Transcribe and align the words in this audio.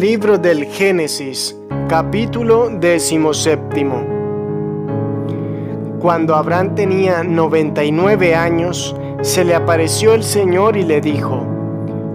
Libro 0.00 0.38
del 0.38 0.64
Génesis, 0.64 1.54
capítulo 1.86 2.70
decimoséptimo. 2.70 4.02
Cuando 6.00 6.36
Abraham 6.36 6.74
tenía 6.74 7.22
99 7.22 8.34
años, 8.34 8.96
se 9.20 9.44
le 9.44 9.54
apareció 9.54 10.14
el 10.14 10.22
Señor 10.22 10.78
y 10.78 10.84
le 10.84 11.02
dijo, 11.02 11.44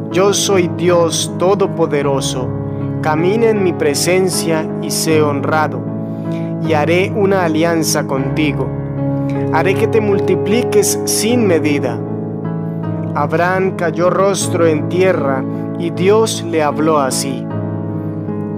Yo 0.09 0.33
soy 0.33 0.67
Dios 0.75 1.31
Todopoderoso, 1.37 2.49
camina 3.03 3.49
en 3.49 3.63
mi 3.63 3.71
presencia 3.71 4.67
y 4.81 4.89
sé 4.89 5.21
honrado, 5.21 5.79
y 6.67 6.73
haré 6.73 7.13
una 7.15 7.43
alianza 7.45 8.07
contigo. 8.07 8.67
Haré 9.53 9.75
que 9.75 9.85
te 9.85 10.01
multipliques 10.01 10.99
sin 11.05 11.45
medida. 11.45 11.99
Abraham 13.13 13.75
cayó 13.75 14.09
rostro 14.09 14.65
en 14.65 14.89
tierra 14.89 15.43
y 15.77 15.91
Dios 15.91 16.43
le 16.49 16.63
habló 16.63 16.97
así. 16.97 17.45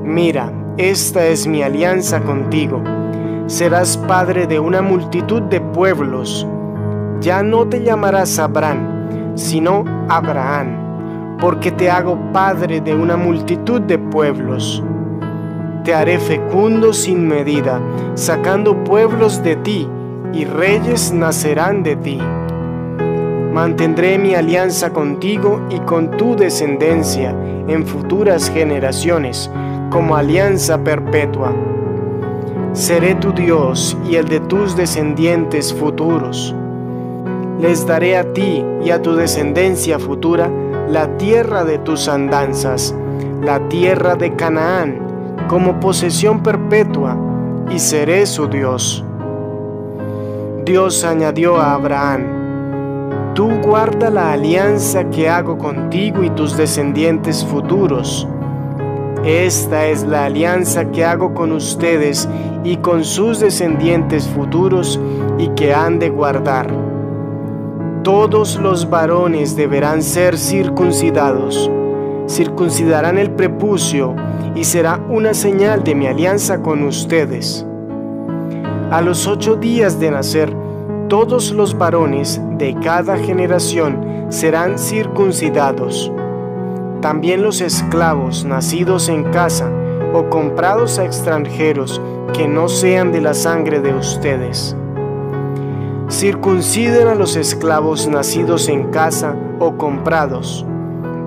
Mira, 0.07 0.53
esta 0.77 1.27
es 1.27 1.47
mi 1.47 1.63
alianza 1.63 2.21
contigo. 2.21 2.81
Serás 3.47 3.97
padre 3.97 4.47
de 4.47 4.57
una 4.57 4.81
multitud 4.81 5.41
de 5.41 5.59
pueblos. 5.59 6.47
Ya 7.19 7.43
no 7.43 7.67
te 7.67 7.83
llamarás 7.83 8.39
Abraham, 8.39 9.35
sino 9.35 9.83
Abraham, 10.07 11.37
porque 11.41 11.73
te 11.73 11.91
hago 11.91 12.17
padre 12.31 12.79
de 12.79 12.95
una 12.95 13.17
multitud 13.17 13.81
de 13.81 13.99
pueblos. 13.99 14.81
Te 15.83 15.93
haré 15.93 16.19
fecundo 16.19 16.93
sin 16.93 17.27
medida, 17.27 17.81
sacando 18.15 18.85
pueblos 18.85 19.43
de 19.43 19.57
ti, 19.57 19.89
y 20.31 20.45
reyes 20.45 21.11
nacerán 21.11 21.83
de 21.83 21.97
ti. 21.97 22.21
Mantendré 23.51 24.17
mi 24.17 24.35
alianza 24.35 24.93
contigo 24.93 25.67
y 25.69 25.79
con 25.79 26.11
tu 26.11 26.37
descendencia 26.37 27.35
en 27.67 27.85
futuras 27.85 28.49
generaciones 28.49 29.51
como 29.89 30.15
alianza 30.15 30.77
perpetua. 30.83 31.53
Seré 32.73 33.15
tu 33.15 33.31
Dios 33.31 33.97
y 34.09 34.15
el 34.15 34.27
de 34.27 34.39
tus 34.41 34.75
descendientes 34.75 35.73
futuros. 35.73 36.53
Les 37.59 37.87
daré 37.87 38.17
a 38.17 38.33
ti 38.33 38.63
y 38.83 38.91
a 38.91 39.01
tu 39.01 39.15
descendencia 39.15 39.97
futura 39.97 40.49
la 40.87 41.17
tierra 41.17 41.63
de 41.63 41.79
tus 41.79 42.07
andanzas, 42.07 42.93
la 43.41 43.67
tierra 43.67 44.15
de 44.15 44.35
Canaán, 44.35 44.99
como 45.47 45.79
posesión 45.79 46.43
perpetua, 46.43 47.17
y 47.69 47.79
seré 47.79 48.25
su 48.25 48.47
Dios. 48.47 49.03
Dios 50.65 51.03
añadió 51.03 51.57
a 51.57 51.73
Abraham, 51.73 52.37
Tú 53.33 53.49
guarda 53.63 54.09
la 54.09 54.33
alianza 54.33 55.09
que 55.09 55.29
hago 55.29 55.57
contigo 55.57 56.23
y 56.23 56.29
tus 56.31 56.57
descendientes 56.57 57.45
futuros 57.45 58.27
esta 59.27 59.87
es 59.87 60.03
la 60.03 60.23
alianza 60.23 60.89
que 60.89 61.03
hago 61.03 61.33
con 61.33 61.51
ustedes 61.51 62.29
y 62.63 62.77
con 62.77 63.03
sus 63.03 63.41
descendientes 63.41 64.25
futuros 64.25 64.97
y 65.37 65.49
que 65.49 65.73
han 65.73 65.99
de 65.99 66.09
guardar. 66.09 66.73
Todos 68.03 68.55
los 68.55 68.89
varones 68.89 69.57
deberán 69.57 70.01
ser 70.01 70.37
circuncidados. 70.37 71.69
Circuncidarán 72.25 73.17
el 73.17 73.31
prepucio 73.31 74.15
y 74.55 74.63
será 74.63 75.01
una 75.09 75.33
señal 75.33 75.83
de 75.83 75.93
mi 75.93 76.07
alianza 76.07 76.61
con 76.61 76.83
ustedes. 76.83 77.65
A 78.91 79.01
los 79.01 79.27
ocho 79.27 79.57
días 79.57 79.99
de 79.99 80.09
nacer, 80.09 80.55
todos 81.09 81.51
los 81.51 81.77
varones 81.77 82.39
de 82.57 82.75
cada 82.75 83.17
generación 83.17 84.25
serán 84.29 84.79
circuncidados 84.79 86.13
también 87.01 87.43
los 87.43 87.61
esclavos 87.61 88.45
nacidos 88.45 89.09
en 89.09 89.23
casa 89.25 89.69
o 90.13 90.29
comprados 90.29 90.99
a 90.99 91.05
extranjeros 91.05 92.01
que 92.33 92.47
no 92.47 92.69
sean 92.69 93.11
de 93.11 93.21
la 93.21 93.33
sangre 93.33 93.79
de 93.81 93.93
ustedes. 93.93 94.75
Circunciden 96.09 97.07
a 97.07 97.15
los 97.15 97.35
esclavos 97.35 98.07
nacidos 98.07 98.67
en 98.69 98.89
casa 98.91 99.35
o 99.59 99.77
comprados. 99.77 100.65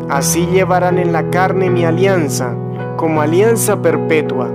Así 0.08 0.46
llevarán 0.46 0.98
en 0.98 1.12
la 1.12 1.30
carne 1.30 1.70
mi 1.70 1.84
alianza, 1.84 2.54
como 2.96 3.20
alianza 3.20 3.80
perpetua. 3.80 4.48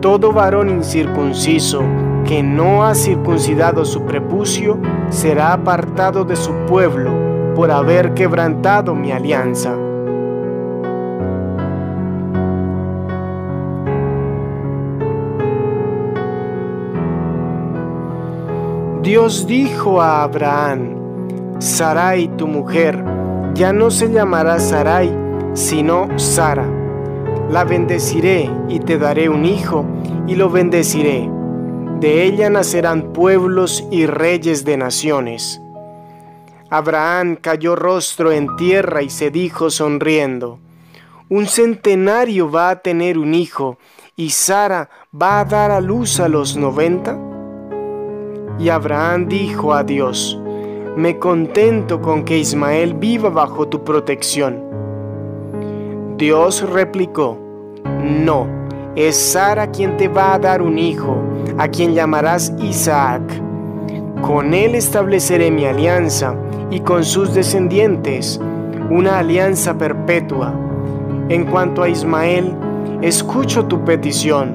Todo 0.00 0.32
varón 0.32 0.70
incircunciso 0.70 1.82
que 2.24 2.42
no 2.42 2.84
ha 2.84 2.94
circuncidado 2.94 3.84
su 3.84 4.02
prepucio 4.02 4.78
será 5.10 5.52
apartado 5.52 6.24
de 6.24 6.36
su 6.36 6.52
pueblo 6.66 7.13
por 7.54 7.70
haber 7.70 8.14
quebrantado 8.14 8.94
mi 8.94 9.12
alianza. 9.12 9.76
Dios 19.02 19.46
dijo 19.46 20.00
a 20.00 20.22
Abraham, 20.22 20.96
Sarai 21.58 22.28
tu 22.36 22.46
mujer, 22.46 23.04
ya 23.54 23.72
no 23.72 23.90
se 23.90 24.10
llamará 24.10 24.58
Sarai, 24.58 25.14
sino 25.52 26.08
Sara. 26.18 26.66
La 27.50 27.64
bendeciré 27.64 28.50
y 28.68 28.80
te 28.80 28.98
daré 28.98 29.28
un 29.28 29.44
hijo, 29.44 29.84
y 30.26 30.34
lo 30.36 30.48
bendeciré. 30.48 31.30
De 32.00 32.24
ella 32.24 32.50
nacerán 32.50 33.12
pueblos 33.12 33.86
y 33.90 34.06
reyes 34.06 34.64
de 34.64 34.78
naciones. 34.78 35.63
Abraham 36.76 37.36
cayó 37.36 37.76
rostro 37.76 38.32
en 38.32 38.56
tierra 38.56 39.00
y 39.00 39.08
se 39.08 39.30
dijo 39.30 39.70
sonriendo, 39.70 40.58
un 41.28 41.46
centenario 41.46 42.50
va 42.50 42.70
a 42.70 42.80
tener 42.80 43.16
un 43.16 43.32
hijo 43.32 43.78
y 44.16 44.30
Sara 44.30 44.90
va 45.14 45.38
a 45.38 45.44
dar 45.44 45.70
a 45.70 45.80
luz 45.80 46.18
a 46.18 46.26
los 46.26 46.56
noventa. 46.56 47.16
Y 48.58 48.70
Abraham 48.70 49.28
dijo 49.28 49.72
a 49.72 49.84
Dios, 49.84 50.36
me 50.96 51.16
contento 51.20 52.02
con 52.02 52.24
que 52.24 52.38
Ismael 52.38 52.94
viva 52.94 53.28
bajo 53.28 53.68
tu 53.68 53.84
protección. 53.84 54.60
Dios 56.16 56.68
replicó, 56.68 57.38
no, 58.02 58.48
es 58.96 59.14
Sara 59.14 59.70
quien 59.70 59.96
te 59.96 60.08
va 60.08 60.34
a 60.34 60.40
dar 60.40 60.60
un 60.60 60.76
hijo, 60.80 61.22
a 61.56 61.68
quien 61.68 61.94
llamarás 61.94 62.52
Isaac. 62.58 63.22
Con 64.22 64.54
él 64.54 64.74
estableceré 64.74 65.52
mi 65.52 65.66
alianza 65.66 66.34
y 66.70 66.80
con 66.80 67.04
sus 67.04 67.34
descendientes 67.34 68.40
una 68.90 69.18
alianza 69.18 69.76
perpetua. 69.76 70.52
En 71.28 71.44
cuanto 71.44 71.82
a 71.82 71.88
Ismael, 71.88 72.54
escucho 73.00 73.64
tu 73.66 73.84
petición, 73.84 74.54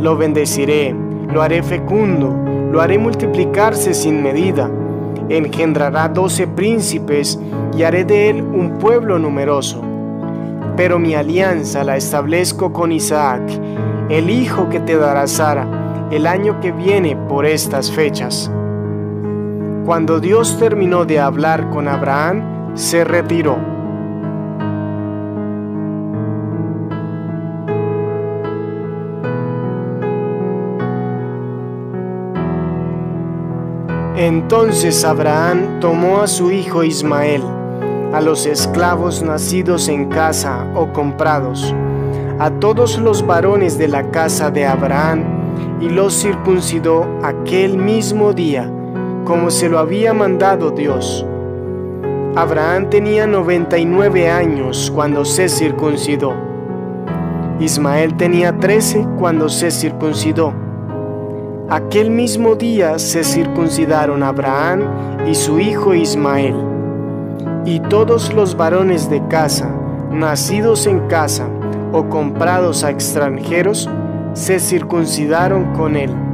lo 0.00 0.16
bendeciré, 0.16 0.94
lo 1.32 1.42
haré 1.42 1.62
fecundo, 1.62 2.34
lo 2.70 2.80
haré 2.80 2.98
multiplicarse 2.98 3.94
sin 3.94 4.22
medida, 4.22 4.70
engendrará 5.28 6.08
doce 6.08 6.46
príncipes 6.46 7.38
y 7.76 7.82
haré 7.82 8.04
de 8.04 8.30
él 8.30 8.42
un 8.42 8.78
pueblo 8.78 9.18
numeroso. 9.18 9.82
Pero 10.76 10.98
mi 10.98 11.14
alianza 11.14 11.84
la 11.84 11.96
establezco 11.96 12.72
con 12.72 12.92
Isaac, 12.92 13.42
el 14.08 14.30
hijo 14.30 14.68
que 14.68 14.80
te 14.80 14.96
dará 14.96 15.26
Sara, 15.26 16.08
el 16.10 16.26
año 16.26 16.60
que 16.60 16.70
viene 16.70 17.16
por 17.28 17.46
estas 17.46 17.90
fechas. 17.90 18.50
Cuando 19.86 20.18
Dios 20.18 20.58
terminó 20.58 21.04
de 21.04 21.20
hablar 21.20 21.70
con 21.70 21.86
Abraham, 21.86 22.74
se 22.74 23.04
retiró. 23.04 23.56
Entonces 34.16 35.04
Abraham 35.04 35.78
tomó 35.78 36.20
a 36.20 36.26
su 36.26 36.50
hijo 36.50 36.82
Ismael, 36.82 37.42
a 38.12 38.20
los 38.20 38.44
esclavos 38.46 39.22
nacidos 39.22 39.86
en 39.86 40.08
casa 40.08 40.66
o 40.74 40.92
comprados, 40.92 41.72
a 42.40 42.50
todos 42.50 42.98
los 42.98 43.24
varones 43.24 43.78
de 43.78 43.86
la 43.86 44.10
casa 44.10 44.50
de 44.50 44.66
Abraham, 44.66 45.22
y 45.80 45.90
los 45.90 46.12
circuncidó 46.12 47.06
aquel 47.22 47.78
mismo 47.78 48.32
día 48.32 48.68
como 49.26 49.50
se 49.50 49.68
lo 49.68 49.80
había 49.80 50.14
mandado 50.14 50.70
Dios. 50.70 51.26
Abraham 52.36 52.88
tenía 52.88 53.26
99 53.26 54.30
años 54.30 54.90
cuando 54.94 55.24
se 55.24 55.48
circuncidó. 55.48 56.32
Ismael 57.58 58.16
tenía 58.16 58.56
13 58.56 59.04
cuando 59.18 59.48
se 59.48 59.72
circuncidó. 59.72 60.54
Aquel 61.68 62.10
mismo 62.10 62.54
día 62.54 63.00
se 63.00 63.24
circuncidaron 63.24 64.22
Abraham 64.22 64.82
y 65.26 65.34
su 65.34 65.58
hijo 65.58 65.92
Ismael. 65.92 66.54
Y 67.64 67.80
todos 67.80 68.32
los 68.32 68.56
varones 68.56 69.10
de 69.10 69.26
casa, 69.26 69.68
nacidos 70.12 70.86
en 70.86 71.00
casa 71.08 71.48
o 71.92 72.08
comprados 72.08 72.84
a 72.84 72.90
extranjeros, 72.90 73.90
se 74.34 74.60
circuncidaron 74.60 75.72
con 75.72 75.96
él 75.96 76.25